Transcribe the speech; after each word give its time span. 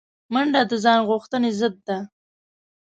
منډه 0.33 0.61
د 0.69 0.73
ځان 0.83 0.99
غوښتنې 1.09 1.51
ضد 1.59 1.75
ده 1.87 1.97